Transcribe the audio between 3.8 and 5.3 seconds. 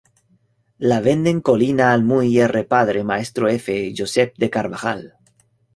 Joseph de Carvajal.